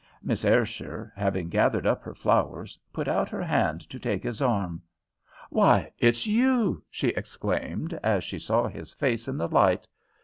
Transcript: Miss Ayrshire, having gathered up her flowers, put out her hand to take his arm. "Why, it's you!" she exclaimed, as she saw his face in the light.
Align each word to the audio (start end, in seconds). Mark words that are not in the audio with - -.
Miss 0.23 0.43
Ayrshire, 0.43 1.13
having 1.15 1.47
gathered 1.47 1.85
up 1.85 2.01
her 2.01 2.15
flowers, 2.15 2.75
put 2.91 3.07
out 3.07 3.29
her 3.29 3.43
hand 3.43 3.81
to 3.87 3.99
take 3.99 4.23
his 4.23 4.41
arm. 4.41 4.81
"Why, 5.51 5.91
it's 5.99 6.25
you!" 6.25 6.83
she 6.89 7.09
exclaimed, 7.09 7.93
as 8.01 8.23
she 8.23 8.39
saw 8.39 8.67
his 8.67 8.93
face 8.93 9.27
in 9.27 9.37
the 9.37 9.47
light. 9.47 9.85